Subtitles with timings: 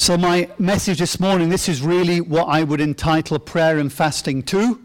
[0.00, 4.44] So, my message this morning this is really what I would entitle Prayer and Fasting
[4.44, 4.80] 2,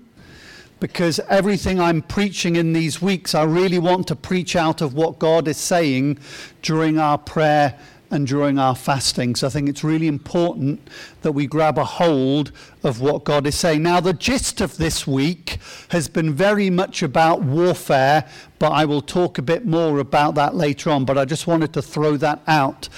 [0.80, 5.20] because everything I'm preaching in these weeks, I really want to preach out of what
[5.20, 6.18] God is saying
[6.64, 9.36] during our prayer and during our fasting.
[9.36, 10.90] So, I think it's really important
[11.22, 12.52] that we grab a hold
[12.82, 13.84] of what God is saying.
[13.84, 15.60] Now, the gist of this week
[15.90, 18.28] has been very much about warfare,
[18.58, 21.06] but I will talk a bit more about that later on.
[21.06, 22.90] But I just wanted to throw that out.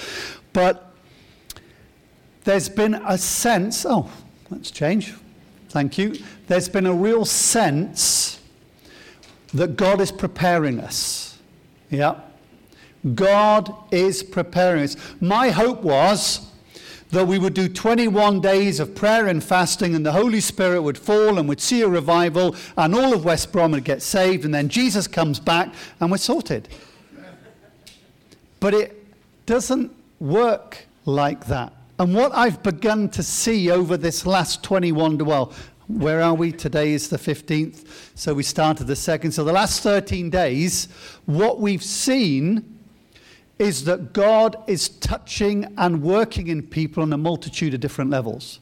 [0.54, 0.85] But
[2.46, 4.08] there's been a sense, oh,
[4.50, 5.12] let's change.
[5.68, 6.14] Thank you.
[6.46, 8.40] There's been a real sense
[9.52, 11.38] that God is preparing us.
[11.90, 12.20] Yeah.
[13.16, 14.96] God is preparing us.
[15.20, 16.52] My hope was
[17.10, 20.98] that we would do 21 days of prayer and fasting, and the Holy Spirit would
[20.98, 24.54] fall and we'd see a revival, and all of West Brom would get saved, and
[24.54, 26.68] then Jesus comes back and we're sorted.
[28.60, 29.04] But it
[29.46, 31.72] doesn't work like that.
[31.98, 35.52] And what I've begun to see over this last 21, well,
[35.88, 36.52] where are we?
[36.52, 39.32] Today is the 15th, so we started the second.
[39.32, 40.88] So the last 13 days,
[41.24, 42.80] what we've seen
[43.58, 48.60] is that God is touching and working in people on a multitude of different levels.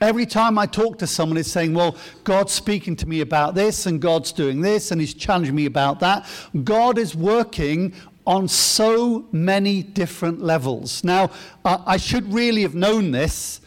[0.00, 3.86] Every time I talk to someone, it's saying, Well, God's speaking to me about this,
[3.86, 6.24] and God's doing this, and He's challenging me about that.
[6.62, 7.92] God is working
[8.28, 11.02] on so many different levels.
[11.02, 11.30] Now,
[11.64, 13.62] uh, I should really have known this.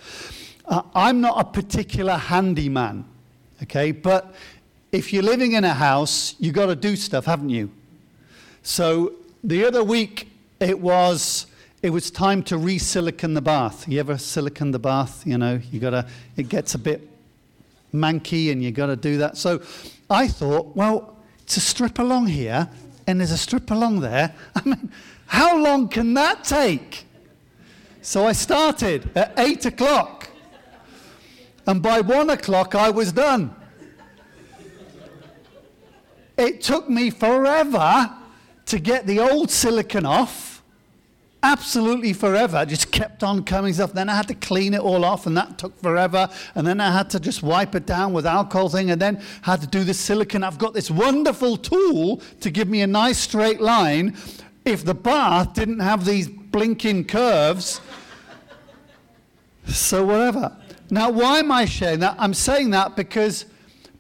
[0.66, 3.06] Uh, I'm not a particular handyman,
[3.64, 3.92] okay?
[3.92, 4.36] But
[4.92, 7.72] if you're living in a house, you've got to do stuff, haven't you?
[8.62, 11.48] So the other week, it was
[11.82, 13.88] it was time to re-silicon the bath.
[13.88, 15.26] You ever silicon the bath?
[15.26, 16.08] You know, you gotta.
[16.38, 17.10] It gets a bit
[17.92, 19.38] manky, and you got to do that.
[19.38, 19.64] So
[20.08, 22.70] I thought, well, to strip along here,
[23.12, 24.34] and there's a strip along there.
[24.56, 24.92] I mean,
[25.28, 27.06] how long can that take?
[28.02, 30.30] So I started at eight o'clock.
[31.68, 33.54] And by one o'clock, I was done.
[36.38, 38.12] It took me forever
[38.66, 40.51] to get the old silicon off
[41.44, 42.66] absolutely forever.
[42.66, 43.94] Just kept on coming stuff.
[43.94, 46.30] Then I had to clean it all off, and that took forever.
[46.56, 49.62] And then I had to just wipe it down with alcohol thing, and then had
[49.62, 50.44] to do the silicon.
[50.44, 54.16] I've got this wonderful tool to give me a nice straight line.
[54.66, 57.82] If the bath didn't have these blinking curves,
[59.68, 60.56] so whatever.
[60.90, 62.16] Now, why am I sharing that?
[62.20, 63.46] I'm saying that because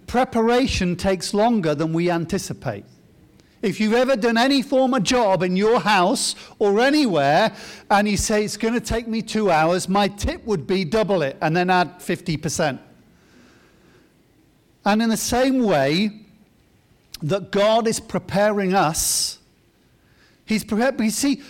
[0.08, 2.84] preparation takes longer than we anticipate.
[3.62, 7.54] If you've ever done any form of job in your house or anywhere,
[7.92, 11.22] and you say it's going to take me two hours, my tip would be double
[11.22, 12.80] it and then add 50%.
[14.84, 16.12] And in the same way
[17.22, 19.38] that God is preparing us,
[20.44, 21.00] He's prepared.
[21.00, 21.42] You see,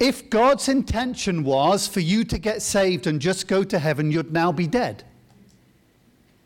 [0.00, 4.32] if God's intention was for you to get saved and just go to heaven, you'd
[4.32, 5.04] now be dead.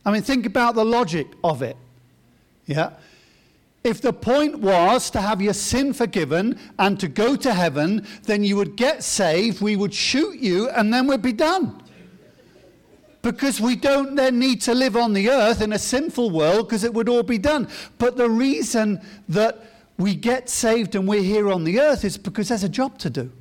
[0.04, 1.76] I mean, think about the logic of it.
[2.66, 2.90] Yeah.
[3.88, 8.44] If the point was to have your sin forgiven and to go to heaven, then
[8.44, 11.82] you would get saved, we would shoot you, and then we'd be done.
[13.22, 16.84] Because we don't then need to live on the earth in a sinful world because
[16.84, 17.66] it would all be done.
[17.96, 19.00] But the reason
[19.30, 19.64] that
[19.96, 23.08] we get saved and we're here on the earth is because there's a job to
[23.08, 23.32] do.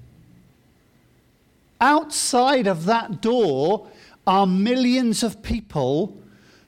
[1.81, 3.90] Outside of that door
[4.25, 6.18] are millions of people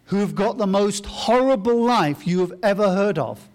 [0.07, 3.48] who have got the most horrible life you have ever heard of.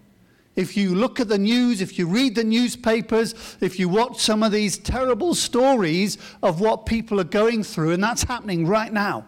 [0.57, 4.43] If you look at the news, if you read the newspapers, if you watch some
[4.43, 9.27] of these terrible stories of what people are going through, and that's happening right now.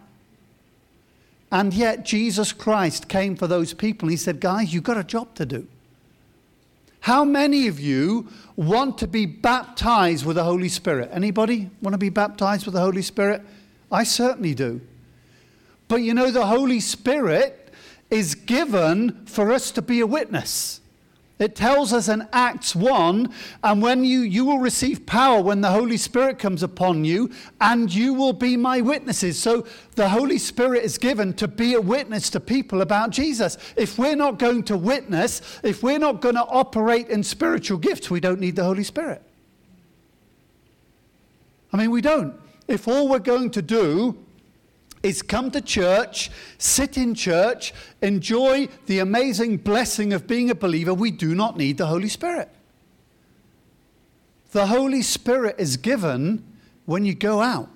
[1.51, 4.09] And yet, Jesus Christ came for those people.
[4.09, 5.67] He said, Guys, you've got a job to do.
[7.01, 11.09] How many of you want to be baptized with the Holy Spirit?
[11.13, 13.43] Anybody want to be baptized with the Holy Spirit?
[13.89, 14.81] I certainly do.
[15.87, 17.73] But you know, the Holy Spirit
[18.09, 20.81] is given for us to be a witness.
[21.39, 23.31] It tells us in Acts 1
[23.63, 27.29] and when you you will receive power when the Holy Spirit comes upon you
[27.61, 29.39] and you will be my witnesses.
[29.39, 33.55] So the Holy Spirit is given to be a witness to people about Jesus.
[33.75, 38.09] If we're not going to witness, if we're not going to operate in spiritual gifts,
[38.09, 39.21] we don't need the Holy Spirit.
[41.71, 42.33] I mean, we don't.
[42.67, 44.17] If all we're going to do
[45.03, 50.93] is come to church, sit in church, enjoy the amazing blessing of being a believer,
[50.93, 52.49] we do not need the Holy Spirit.
[54.51, 56.43] The Holy Spirit is given
[56.85, 57.69] when you go out.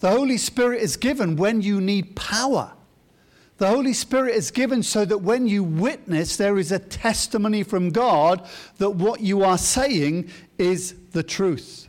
[0.00, 2.72] The Holy Spirit is given when you need power.
[3.58, 7.90] The Holy Spirit is given so that when you witness, there is a testimony from
[7.90, 8.46] God
[8.78, 11.88] that what you are saying is the truth.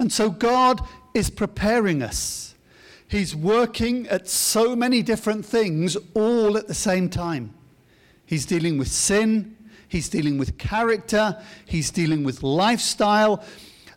[0.00, 0.80] And so God
[1.12, 2.54] is preparing us.
[3.06, 7.52] He's working at so many different things all at the same time.
[8.24, 9.56] He's dealing with sin,
[9.88, 11.36] he's dealing with character,
[11.66, 13.44] he's dealing with lifestyle.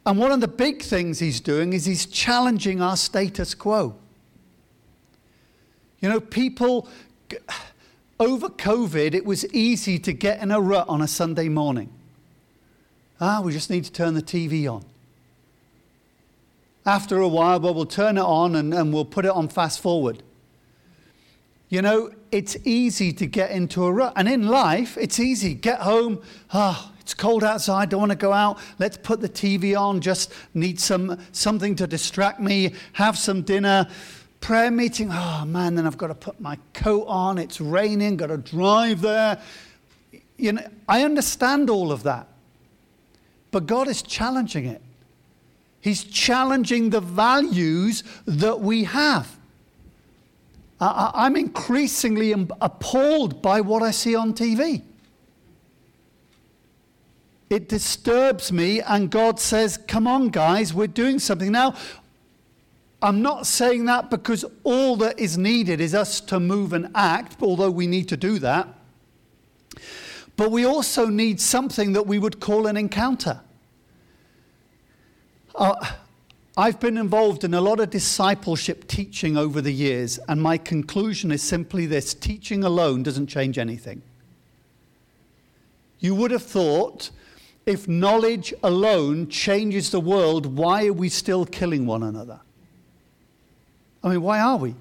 [0.05, 3.95] And one of the big things he's doing is he's challenging our status quo.
[6.01, 6.89] You know, people,
[8.19, 11.89] over COVID, it was easy to get in a rut on a Sunday morning.
[13.21, 14.83] Ah, we just need to turn the TV on.
[16.85, 19.80] After a while, but we'll turn it on and, and we'll put it on fast
[19.80, 20.21] forward.
[21.69, 24.13] You know, it's easy to get into a rut.
[24.15, 25.53] And in life, it's easy.
[25.53, 26.21] Get home,
[26.51, 28.59] ah, oh, it's cold outside, don't want to go out.
[28.80, 33.88] Let's put the TV on, just need some something to distract me, have some dinner.
[34.39, 38.27] Prayer meeting, oh man, then I've got to put my coat on, it's raining, got
[38.27, 39.41] to drive there.
[40.38, 42.27] You know, I understand all of that.
[43.51, 44.81] But God is challenging it.
[45.83, 49.38] He's challenging the values that we have.
[50.80, 54.81] I, am increasingly appalled by what I see on TV.
[57.50, 61.51] It disturbs me, and God says, Come on, guys, we're doing something.
[61.51, 61.75] Now,
[63.01, 67.44] I'm not saying that because all that is needed is us to move and act,
[67.44, 68.69] although we need to do that.
[70.38, 73.41] But we also need something that we would call an encounter.
[75.55, 75.75] Uh,
[76.55, 81.31] I've been involved in a lot of discipleship teaching over the years, and my conclusion
[81.31, 84.01] is simply this teaching alone doesn't change anything.
[86.00, 87.09] You would have thought
[87.65, 92.39] if knowledge alone changes the world, why are we still killing one another?
[94.03, 94.75] I mean, why are we?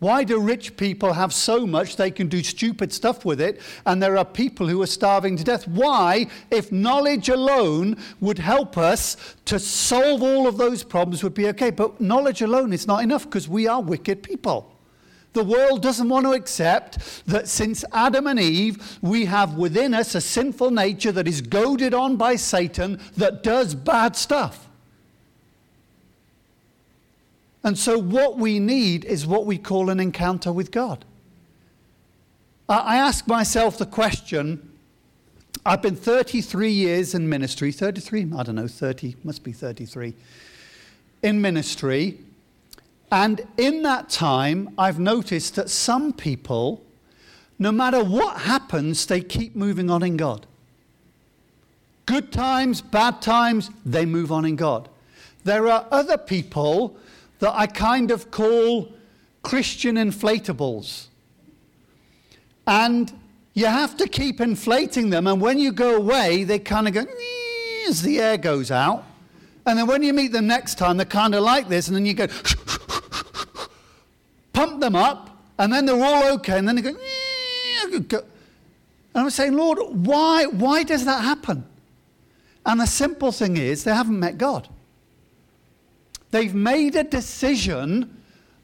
[0.00, 4.02] Why do rich people have so much they can do stupid stuff with it, and
[4.02, 5.68] there are people who are starving to death?
[5.68, 11.48] Why, if knowledge alone would help us to solve all of those problems, would be
[11.48, 11.70] okay?
[11.70, 14.74] But knowledge alone is not enough because we are wicked people.
[15.34, 20.14] The world doesn't want to accept that since Adam and Eve, we have within us
[20.14, 24.69] a sinful nature that is goaded on by Satan that does bad stuff.
[27.62, 31.04] And so, what we need is what we call an encounter with God.
[32.68, 34.70] I ask myself the question
[35.66, 40.14] I've been 33 years in ministry, 33, I don't know, 30, must be 33,
[41.22, 42.18] in ministry.
[43.12, 46.82] And in that time, I've noticed that some people,
[47.58, 50.46] no matter what happens, they keep moving on in God.
[52.06, 54.88] Good times, bad times, they move on in God.
[55.44, 56.96] There are other people
[57.40, 58.92] that I kind of call
[59.42, 61.06] Christian inflatables.
[62.66, 63.12] And
[63.54, 65.26] you have to keep inflating them.
[65.26, 67.04] And when you go away, they kind of go
[67.88, 69.04] as the air goes out.
[69.66, 71.88] And then when you meet them next time, they're kind of like this.
[71.88, 72.26] And then you go,
[74.52, 75.38] pump them up.
[75.58, 76.58] And then they're all okay.
[76.58, 76.94] And then they go,
[79.14, 81.64] and I'm saying, Lord, why, why does that happen?
[82.64, 84.68] And the simple thing is, they haven't met God.
[86.30, 88.16] They've made a decision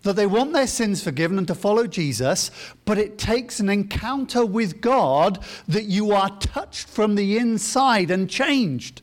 [0.02, 2.50] that they want their sins forgiven and to follow Jesus,
[2.84, 8.30] but it takes an encounter with God that you are touched from the inside and
[8.30, 9.02] changed.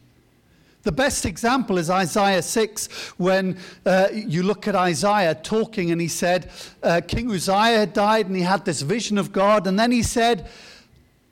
[0.84, 2.88] The best example is Isaiah 6,
[3.18, 6.50] when uh, you look at Isaiah talking, and he said,
[6.82, 10.50] uh, King Uzziah died, and he had this vision of God, and then he said,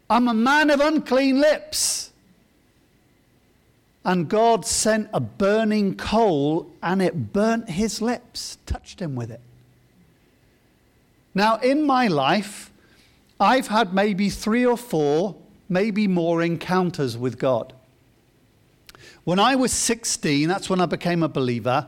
[0.09, 2.10] I'm a man of unclean lips.
[4.03, 9.41] And God sent a burning coal and it burnt his lips, touched him with it.
[11.35, 12.71] Now, in my life,
[13.39, 15.35] I've had maybe three or four,
[15.69, 17.73] maybe more encounters with God.
[19.23, 21.87] When I was 16, that's when I became a believer.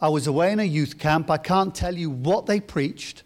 [0.00, 1.30] I was away in a youth camp.
[1.30, 3.22] I can't tell you what they preached.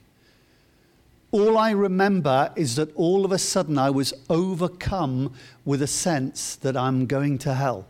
[1.30, 5.32] All I remember is that all of a sudden I was overcome
[5.64, 7.86] with a sense that I'm going to hell.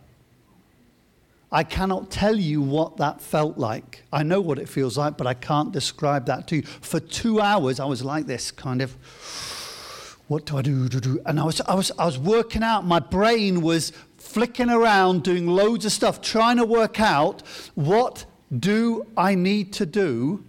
[1.51, 4.03] I cannot tell you what that felt like.
[4.11, 6.61] I know what it feels like, but I can't describe that to you.
[6.63, 8.97] For two hours, I was like this, kind of,
[10.27, 10.89] what do I do?
[10.89, 12.85] do, And I was, I, was, I was working out.
[12.85, 17.43] My brain was flicking around, doing loads of stuff, trying to work out
[17.75, 18.25] what
[18.57, 20.43] do I need to do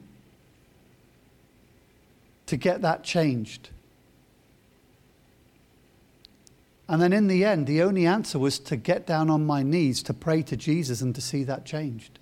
[2.47, 3.71] to get that changed.
[6.89, 10.03] And then in the end, the only answer was to get down on my knees
[10.05, 12.19] to pray to Jesus and to see that changed.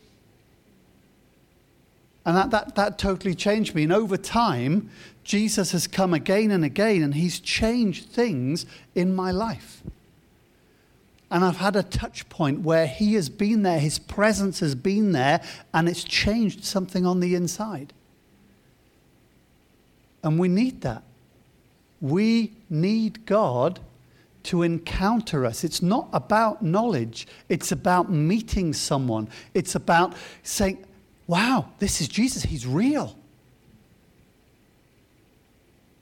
[2.25, 3.85] And that, that, that totally changed me.
[3.85, 4.91] And over time,
[5.23, 9.83] Jesus has come again and again and he's changed things in my life.
[11.31, 15.13] and I've had a touch point where He has been there, His presence has been
[15.13, 15.43] there,
[15.75, 17.93] and it's changed something on the inside.
[20.23, 21.03] And we need that.
[22.01, 23.81] We need God
[24.47, 25.65] to encounter us.
[25.65, 29.29] It's not about knowledge, it's about meeting someone.
[29.55, 30.85] It's about saying,
[31.27, 33.17] wow, this is Jesus, He's real.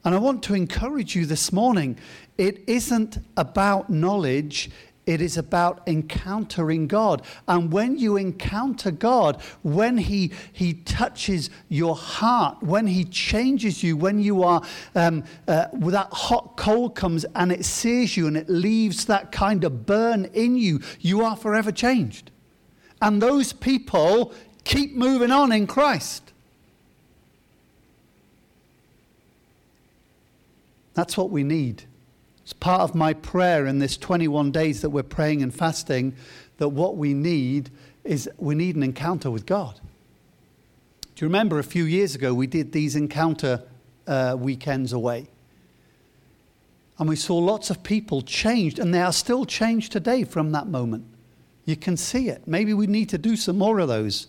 [0.05, 1.97] And I want to encourage you this morning
[2.37, 4.71] it isn't about knowledge,
[5.07, 7.23] it is about encountering God.
[7.47, 13.97] And when you encounter God, when He, he touches your heart, when He changes you,
[13.97, 14.63] when you are,
[14.95, 19.65] um, uh, that hot coal comes and it sears you and it leaves that kind
[19.65, 22.31] of burn in you, you are forever changed.
[23.03, 24.33] And those people
[24.65, 26.33] keep moving on in Christ.
[30.95, 31.85] That's what we need.
[32.45, 36.15] It's part of my prayer in this 21 days that we're praying and fasting
[36.59, 37.71] that what we need
[38.05, 39.81] is we need an encounter with God.
[41.15, 43.63] Do you remember a few years ago we did these encounter
[44.07, 45.27] uh, weekends away?
[46.99, 50.69] And we saw lots of people changed, and they are still changed today from that
[50.69, 51.07] moment.
[51.65, 52.47] You can see it.
[52.47, 54.29] Maybe we need to do some more of those.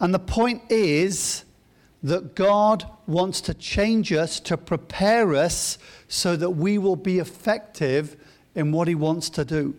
[0.00, 1.44] And the point is,
[2.02, 5.78] that God wants to change us to prepare us
[6.08, 8.16] so that we will be effective
[8.54, 9.74] in what He wants to do.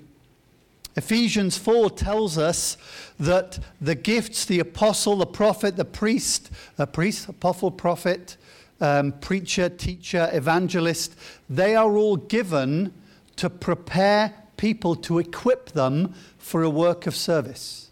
[0.95, 2.77] Ephesians 4 tells us
[3.19, 8.35] that the gifts, the apostle, the prophet, the priest, a priest, apostle, prophet,
[8.81, 11.15] um, preacher, teacher, evangelist,
[11.49, 12.93] they are all given
[13.37, 17.89] to prepare people, to equip them for a work of service.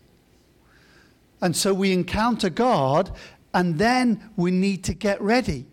[1.41, 3.11] And so we encounter God
[3.53, 5.65] and then we need to get ready.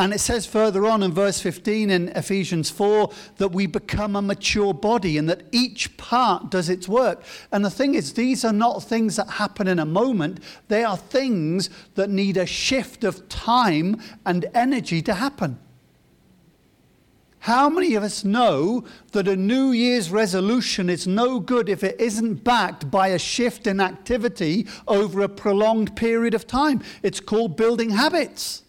[0.00, 4.22] And it says further on in verse 15 in Ephesians 4 that we become a
[4.22, 7.22] mature body and that each part does its work.
[7.52, 10.96] And the thing is, these are not things that happen in a moment, they are
[10.96, 15.58] things that need a shift of time and energy to happen.
[17.40, 21.98] How many of us know that a New Year's resolution is no good if it
[21.98, 26.82] isn't backed by a shift in activity over a prolonged period of time?
[27.02, 28.62] It's called building habits.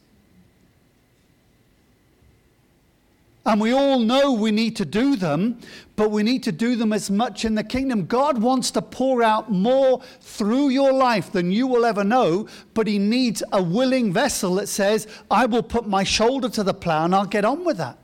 [3.46, 5.60] And we all know we need to do them,
[5.98, 8.06] but we need to do them as much in the kingdom.
[8.06, 12.88] God wants to pour out more through your life than you will ever know, but
[12.88, 17.04] He needs a willing vessel that says, I will put my shoulder to the plow
[17.04, 17.98] and I'll get on with that.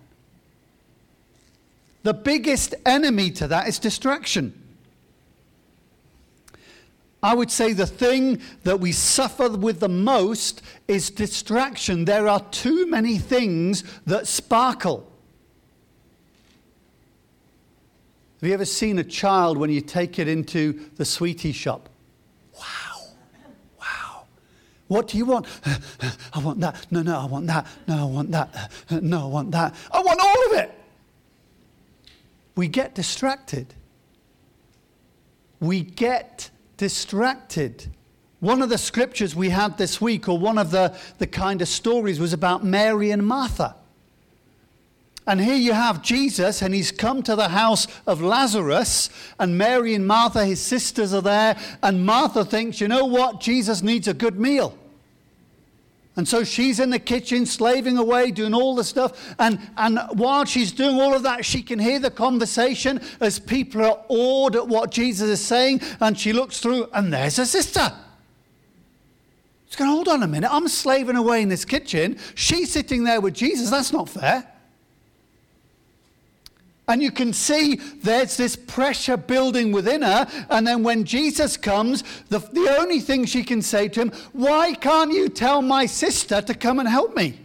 [2.08, 4.54] The biggest enemy to that is distraction.
[7.22, 12.06] I would say the thing that we suffer with the most is distraction.
[12.06, 15.12] There are too many things that sparkle.
[18.40, 21.90] Have you ever seen a child when you take it into the sweetie shop?
[22.58, 23.08] Wow,
[23.82, 24.24] wow.
[24.88, 25.46] What do you want?
[26.34, 26.90] I want that.
[26.90, 27.68] No, no, I want that.
[27.86, 28.72] No, I want that.
[29.02, 29.76] No, I want that.
[29.92, 30.77] I want all of it
[32.58, 33.74] we get distracted.
[35.60, 37.88] We get distracted.
[38.40, 41.68] One of the scriptures we had this week, or one of the, the kind of
[41.68, 43.76] stories, was about Mary and Martha.
[45.28, 49.10] And here you have Jesus, and he's come to the house of Lazarus,
[49.40, 51.58] and Mary and Martha, his sisters, are there.
[51.84, 53.40] And Martha thinks, you know what?
[53.40, 54.78] Jesus needs a good meal.
[56.18, 59.36] And so she's in the kitchen, slaving away, doing all the stuff.
[59.38, 63.86] And, and while she's doing all of that, she can hear the conversation as people
[63.86, 65.82] are awed at what Jesus is saying.
[66.00, 67.94] And she looks through, and there's her sister.
[69.68, 70.52] She's going, hold on a minute.
[70.52, 72.18] I'm slaving away in this kitchen.
[72.34, 73.70] She's sitting there with Jesus.
[73.70, 74.52] That's not fair.
[76.88, 80.26] And you can see there's this pressure building within her.
[80.50, 84.74] And then when Jesus comes, the, the only thing she can say to him, Why
[84.74, 87.40] can't you tell my sister to come and help me?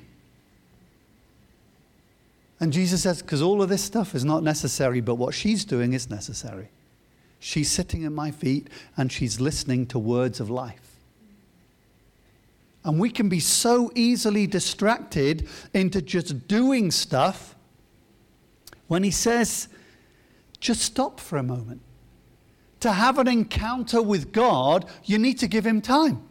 [2.60, 5.92] And Jesus says, Because all of this stuff is not necessary, but what she's doing
[5.92, 6.68] is necessary.
[7.40, 11.00] She's sitting at my feet and she's listening to words of life.
[12.84, 17.56] And we can be so easily distracted into just doing stuff
[18.92, 19.68] when he says,
[20.60, 21.80] just stop for a moment.
[22.80, 26.22] To have an encounter with God, you need to give him time.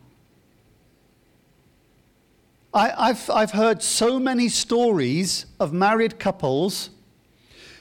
[2.72, 6.92] I, have I've heard so many stories of married couples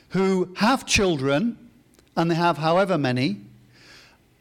[0.08, 1.58] who have children,
[2.16, 3.36] and they have however many,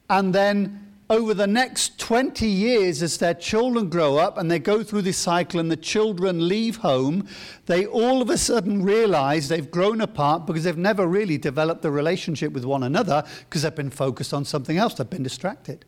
[0.09, 4.83] and then over the next 20 years, as their children grow up and they go
[4.83, 7.27] through this cycle and the children leave home,
[7.65, 11.89] they all of a sudden realize they've grown apart because they've never really developed a
[11.89, 15.83] relationship with one another because they've been focused on something else, they've been distracted.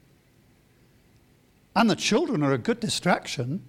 [1.76, 3.64] And the children are a good distraction.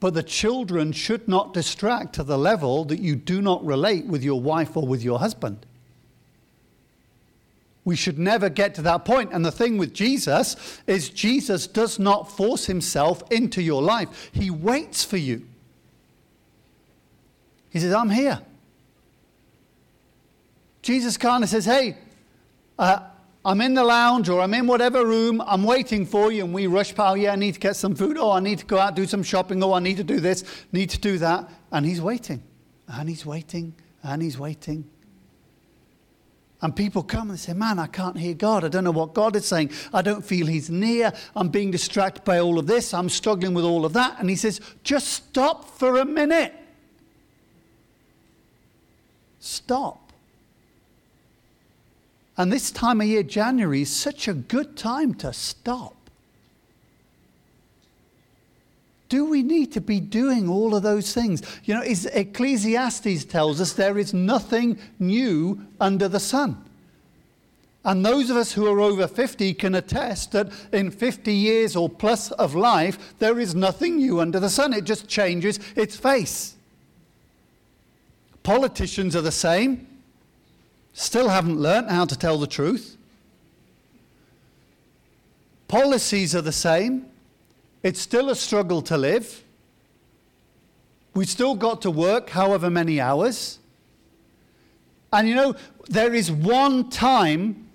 [0.00, 4.22] But the children should not distract to the level that you do not relate with
[4.22, 5.64] your wife or with your husband.
[7.84, 9.32] We should never get to that point.
[9.32, 14.50] And the thing with Jesus is, Jesus does not force himself into your life, he
[14.50, 15.46] waits for you.
[17.70, 18.40] He says, I'm here.
[20.80, 21.96] Jesus kind of says, Hey,
[22.78, 23.00] uh,
[23.44, 26.66] I'm in the lounge or I'm in whatever room, I'm waiting for you, and we
[26.66, 28.94] rush past, yeah, I need to get some food, oh, I need to go out,
[28.94, 31.50] do some shopping, oh, I need to do this, need to do that.
[31.70, 32.42] And he's waiting,
[32.88, 34.88] and he's waiting, and he's waiting.
[36.64, 38.64] And people come and say, Man, I can't hear God.
[38.64, 39.70] I don't know what God is saying.
[39.92, 41.12] I don't feel He's near.
[41.36, 42.94] I'm being distracted by all of this.
[42.94, 44.18] I'm struggling with all of that.
[44.18, 46.54] And He says, Just stop for a minute.
[49.40, 50.10] Stop.
[52.38, 56.03] And this time of year, January, is such a good time to stop.
[59.14, 61.40] Do we need to be doing all of those things?
[61.62, 66.60] You know, Ecclesiastes tells us there is nothing new under the sun.
[67.84, 71.88] And those of us who are over 50 can attest that in 50 years or
[71.88, 74.72] plus of life, there is nothing new under the sun.
[74.72, 76.56] It just changes its face.
[78.42, 79.86] Politicians are the same.
[80.92, 82.96] Still haven't learnt how to tell the truth.
[85.68, 87.06] Policies are the same.
[87.84, 89.44] It's still a struggle to live.
[91.14, 93.60] We've still got to work however many hours.
[95.12, 95.54] And you know,
[95.88, 97.68] there is one time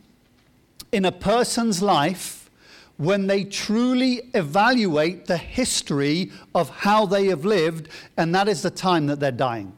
[0.92, 2.50] in a person's life
[2.98, 7.88] when they truly evaluate the history of how they have lived,
[8.18, 9.72] and that is the time that they're dying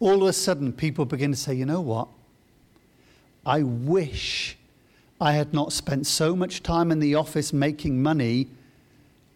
[0.00, 2.08] all of a sudden people begin to say, you know what?
[3.44, 4.56] I wish
[5.20, 8.48] I had not spent so much time in the office making money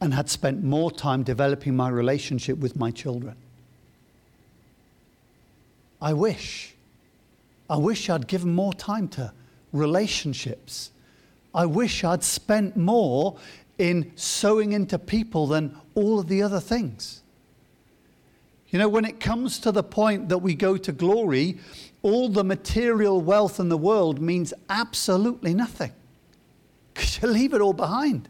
[0.00, 3.36] and had spent more time developing my relationship with my children.
[6.00, 6.74] I wish.
[7.70, 9.32] I wish I'd given more time to
[9.72, 10.90] relationships.
[11.54, 13.36] I wish I'd spent more
[13.78, 17.22] in sowing into people than all of the other things.
[18.70, 21.58] You know, when it comes to the point that we go to glory,
[22.02, 25.92] all the material wealth in the world means absolutely nothing
[26.94, 28.28] because you leave it all behind.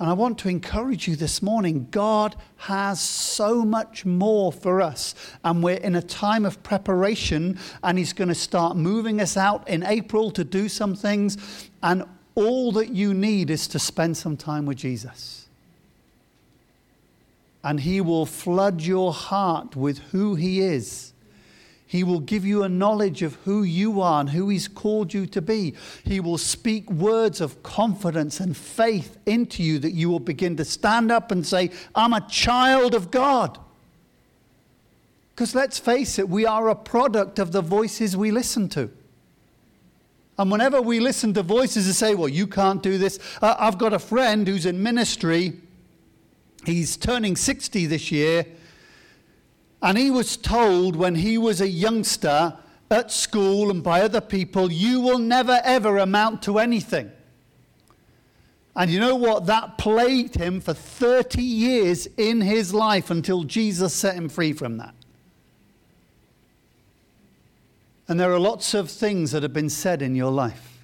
[0.00, 5.14] And I want to encourage you this morning God has so much more for us.
[5.42, 9.68] And we're in a time of preparation, and He's going to start moving us out
[9.68, 11.68] in April to do some things.
[11.82, 12.04] And
[12.36, 15.47] all that you need is to spend some time with Jesus
[17.62, 21.12] and He will flood your heart with who He is.
[21.86, 25.26] He will give you a knowledge of who you are and who He's called you
[25.28, 25.74] to be.
[26.04, 30.66] He will speak words of confidence and faith into you that you will begin to
[30.66, 33.58] stand up and say, I'm a child of God.
[35.30, 38.90] Because let's face it, we are a product of the voices we listen to.
[40.36, 43.78] And whenever we listen to voices that say, Well, you can't do this, uh, I've
[43.78, 45.54] got a friend who's in ministry
[46.68, 48.44] He's turning 60 this year.
[49.80, 52.58] And he was told when he was a youngster
[52.90, 57.10] at school and by other people, you will never ever amount to anything.
[58.76, 59.46] And you know what?
[59.46, 64.76] That plagued him for 30 years in his life until Jesus set him free from
[64.76, 64.94] that.
[68.08, 70.78] And there are lots of things that have been said in your life.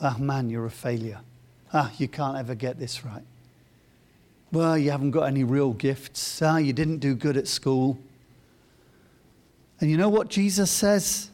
[0.00, 1.20] Ah, oh, man, you're a failure.
[1.72, 3.24] Ah, you can't ever get this right.
[4.52, 6.40] Well, you haven't got any real gifts.
[6.40, 7.98] Ah, you didn't do good at school.
[9.80, 11.30] And you know what Jesus says?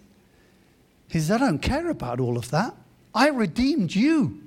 [1.09, 2.75] He says, I don't care about all of that.
[3.14, 4.40] I redeemed you.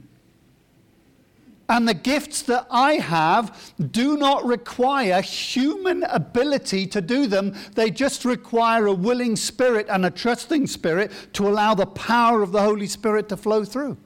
[1.67, 7.55] And the gifts that I have do not require human ability to do them.
[7.73, 12.51] They just require a willing spirit and a trusting spirit to allow the power of
[12.51, 13.97] the Holy Spirit to flow through.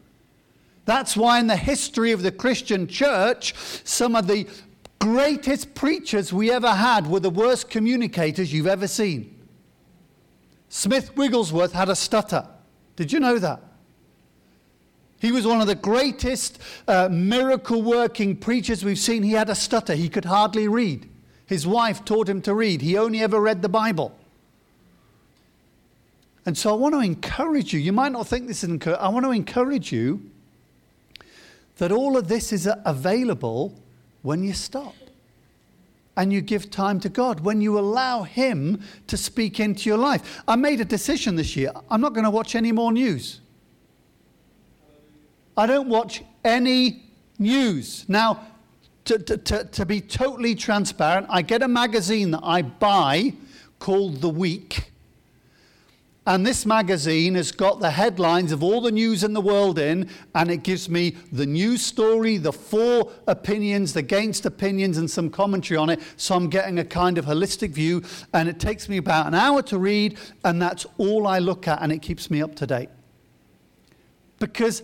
[0.90, 4.48] That's why, in the history of the Christian church, some of the
[4.98, 9.40] greatest preachers we ever had were the worst communicators you've ever seen.
[10.68, 12.48] Smith Wigglesworth had a stutter.
[12.96, 13.62] Did you know that?
[15.20, 19.22] He was one of the greatest uh, miracle working preachers we've seen.
[19.22, 19.94] He had a stutter.
[19.94, 21.08] He could hardly read.
[21.46, 22.82] His wife taught him to read.
[22.82, 24.18] He only ever read the Bible.
[26.48, 27.80] And so I want to encourage you.
[27.80, 29.04] You might not think this is encouraging.
[29.04, 30.32] I want to encourage you
[31.80, 33.74] that all of this is available
[34.22, 34.96] when you stop
[36.16, 40.42] and you give time to God, when you allow Him to speak into your life.
[40.48, 41.72] I made a decision this year.
[41.90, 43.40] I'm not going to watch any more news.
[45.56, 47.04] I don't watch any
[47.38, 48.06] news.
[48.08, 48.46] Now,
[49.06, 53.34] to, to, to, be totally transparent, I get a magazine that I buy
[53.80, 54.92] called The Week.
[56.30, 60.08] And this magazine has got the headlines of all the news in the world in,
[60.36, 65.32] and it gives me the news story, the for opinions, the against opinions, and some
[65.32, 66.00] commentary on it.
[66.18, 69.64] So I'm getting a kind of holistic view, and it takes me about an hour
[69.64, 72.90] to read, and that's all I look at, and it keeps me up to date.
[74.38, 74.84] Because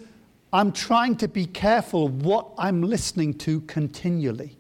[0.52, 4.58] I'm trying to be careful what I'm listening to continually.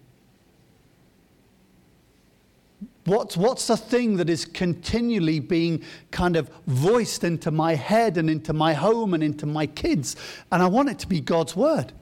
[3.05, 8.29] What's, what's the thing that is continually being kind of voiced into my head and
[8.29, 10.15] into my home and into my kids?
[10.51, 11.93] And I want it to be God's word.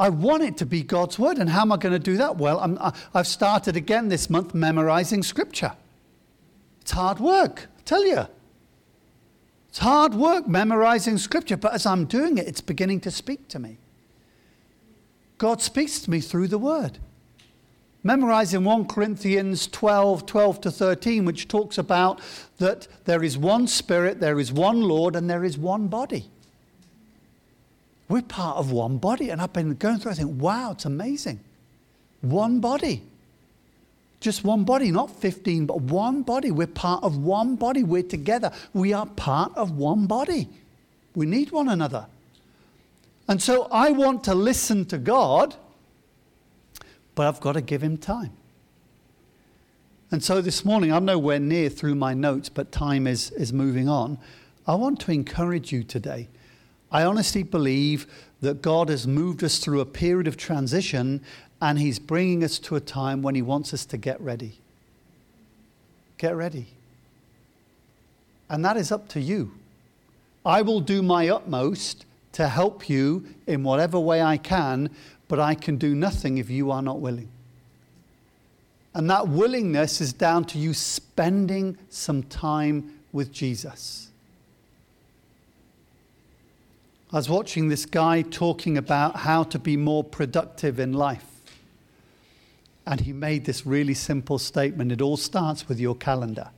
[0.00, 1.38] I want it to be God's word.
[1.38, 2.38] And how am I going to do that?
[2.38, 2.76] Well, I'm,
[3.14, 5.72] I've started again this month memorizing scripture.
[6.80, 8.26] It's hard work, I tell you.
[9.68, 13.60] It's hard work memorizing scripture, but as I'm doing it, it's beginning to speak to
[13.60, 13.78] me.
[15.38, 16.98] God speaks to me through the word.
[18.04, 22.20] Memorizing 1 Corinthians 12, 12 to 13, which talks about
[22.58, 26.28] that there is one spirit, there is one Lord, and there is one body.
[28.08, 29.30] We're part of one body.
[29.30, 31.40] And I've been going through, I think, wow, it's amazing.
[32.20, 33.02] One body.
[34.20, 36.50] Just one body, not 15, but one body.
[36.50, 37.82] We're part of one body.
[37.82, 38.52] We're together.
[38.72, 40.48] We are part of one body.
[41.14, 42.06] We need one another.
[43.28, 45.54] And so I want to listen to God,
[47.14, 48.32] but I've got to give him time.
[50.10, 53.88] And so this morning, I'm nowhere near through my notes, but time is, is moving
[53.88, 54.18] on.
[54.66, 56.28] I want to encourage you today.
[56.90, 58.06] I honestly believe
[58.42, 61.22] that God has moved us through a period of transition
[61.62, 64.60] and He's bringing us to a time when He wants us to get ready.
[66.18, 66.66] Get ready.
[68.50, 69.52] And that is up to you.
[70.44, 74.90] I will do my utmost to help you in whatever way I can,
[75.32, 77.30] but I can do nothing if you are not willing.
[78.92, 84.10] And that willingness is down to you spending some time with Jesus.
[87.10, 91.24] I was watching this guy talking about how to be more productive in life.
[92.86, 94.92] And he made this really simple statement.
[94.92, 96.50] It all starts with your calendar,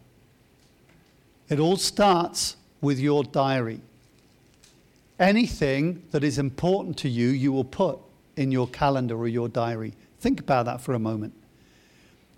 [1.49, 3.83] it all starts with your diary.
[5.21, 8.01] Anything that is important to you, you will put
[8.37, 9.95] in your calendar or your diary.
[10.21, 11.35] Think about that for a moment.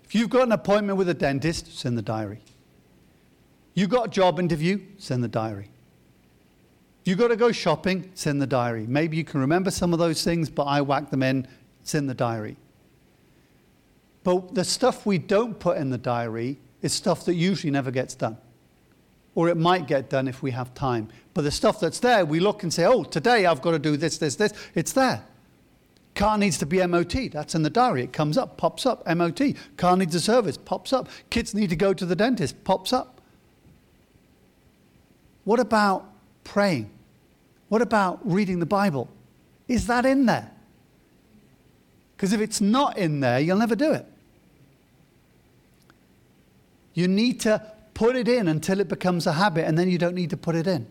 [0.03, 2.39] If you've got an appointment with a dentist, it's in the diary.
[3.73, 5.69] You've got a job interview, it's in the diary.
[7.03, 8.85] You've got to go shopping, it's in the diary.
[8.87, 11.47] Maybe you can remember some of those things, but I whack them in,
[11.81, 12.57] it's in the diary.
[14.23, 18.13] But the stuff we don't put in the diary is stuff that usually never gets
[18.13, 18.37] done.
[19.35, 21.07] Or it might get done if we have time.
[21.33, 23.95] But the stuff that's there, we look and say, oh, today I've got to do
[23.95, 24.51] this, this, this.
[24.75, 25.23] It's there.
[26.17, 27.31] Car needs to be MOT.
[27.31, 28.03] That's in the diary.
[28.03, 29.53] It comes up, pops up, MOT.
[29.77, 31.07] Car needs a service, pops up.
[31.29, 33.21] Kids need to go to the dentist, pops up.
[35.43, 36.09] What about
[36.43, 36.89] praying?
[37.69, 39.09] What about reading the Bible?
[39.67, 40.51] Is that in there?
[42.15, 44.05] Because if it's not in there, you'll never do it.
[46.95, 47.61] You need to
[47.93, 50.55] put it in until it becomes a habit, and then you don't need to put
[50.55, 50.87] it in.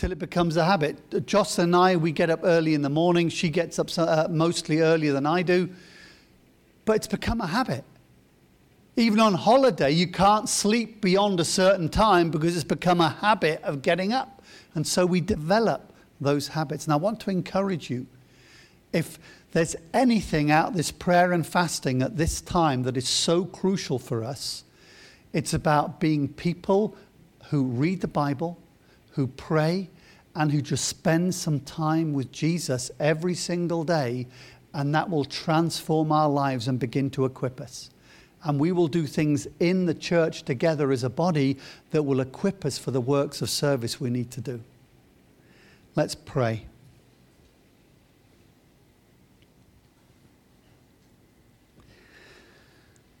[0.00, 1.26] Till it becomes a habit.
[1.26, 3.28] Joss and I, we get up early in the morning.
[3.28, 5.68] She gets up uh, mostly earlier than I do.
[6.86, 7.84] But it's become a habit.
[8.96, 13.62] Even on holiday, you can't sleep beyond a certain time because it's become a habit
[13.62, 14.40] of getting up.
[14.74, 16.86] And so we develop those habits.
[16.86, 18.06] And I want to encourage you
[18.94, 19.18] if
[19.52, 24.24] there's anything out this prayer and fasting at this time that is so crucial for
[24.24, 24.64] us,
[25.34, 26.96] it's about being people
[27.50, 28.56] who read the Bible,
[29.12, 29.90] who pray,
[30.34, 34.26] and who just spend some time with Jesus every single day,
[34.72, 37.90] and that will transform our lives and begin to equip us.
[38.44, 41.58] And we will do things in the church together as a body
[41.90, 44.62] that will equip us for the works of service we need to do.
[45.96, 46.66] Let's pray.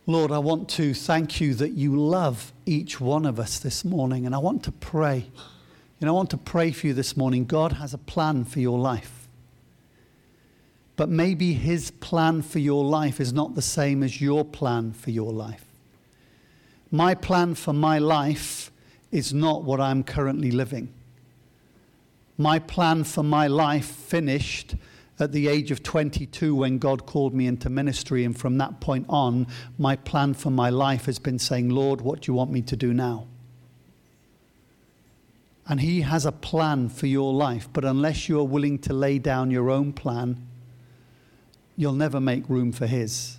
[0.06, 4.26] Lord, I want to thank you that you love each one of us this morning,
[4.26, 5.26] and I want to pray.
[6.00, 7.44] And I want to pray for you this morning.
[7.44, 9.28] God has a plan for your life.
[10.96, 15.10] But maybe his plan for your life is not the same as your plan for
[15.10, 15.64] your life.
[16.90, 18.70] My plan for my life
[19.12, 20.92] is not what I'm currently living.
[22.36, 24.76] My plan for my life finished
[25.18, 28.24] at the age of 22 when God called me into ministry.
[28.24, 29.46] And from that point on,
[29.78, 32.76] my plan for my life has been saying, Lord, what do you want me to
[32.76, 33.26] do now?
[35.70, 37.68] And He has a plan for your life.
[37.72, 40.44] But unless you are willing to lay down your own plan,
[41.76, 43.36] you'll never make room for His.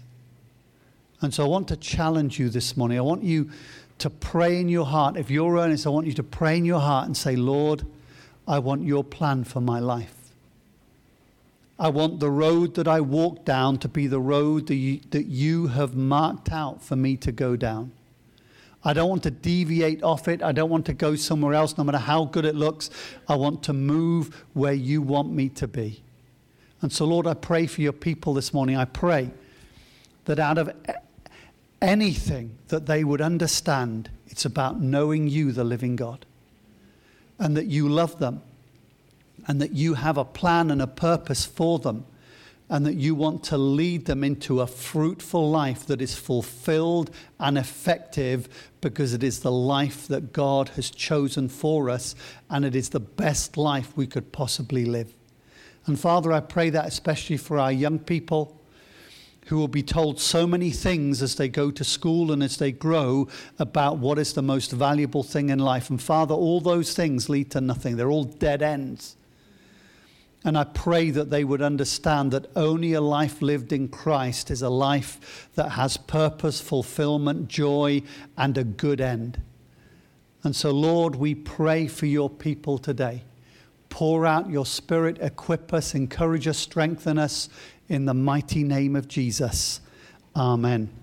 [1.19, 2.97] And so I want to challenge you this morning.
[2.97, 3.51] I want you
[3.97, 5.17] to pray in your heart.
[5.17, 7.85] If you're earnest, I want you to pray in your heart and say, Lord,
[8.47, 10.15] I want your plan for my life.
[11.77, 15.25] I want the road that I walk down to be the road that you, that
[15.25, 17.91] you have marked out for me to go down.
[18.83, 20.41] I don't want to deviate off it.
[20.41, 22.89] I don't want to go somewhere else, no matter how good it looks.
[23.27, 26.01] I want to move where you want me to be.
[26.81, 28.75] And so, Lord, I pray for your people this morning.
[28.75, 29.29] I pray
[30.25, 30.73] that out of
[31.81, 36.25] anything that they would understand, it's about knowing you, the living God,
[37.37, 38.41] and that you love them
[39.47, 42.05] and that you have a plan and a purpose for them,
[42.71, 47.57] and that you want to lead them into a fruitful life that is fulfilled and
[47.57, 48.47] effective
[48.79, 52.15] because it is the life that God has chosen for us,
[52.49, 55.13] and it is the best life we could possibly live.
[55.85, 58.57] And Father, I pray that especially for our young people
[59.47, 62.71] who will be told so many things as they go to school and as they
[62.71, 63.27] grow
[63.59, 65.89] about what is the most valuable thing in life.
[65.89, 69.17] And Father, all those things lead to nothing, they're all dead ends.
[70.43, 74.63] And I pray that they would understand that only a life lived in Christ is
[74.63, 78.01] a life that has purpose, fulfillment, joy,
[78.37, 79.39] and a good end.
[80.43, 83.23] And so, Lord, we pray for your people today.
[83.89, 87.49] Pour out your spirit, equip us, encourage us, strengthen us
[87.87, 89.81] in the mighty name of Jesus.
[90.35, 91.00] Amen.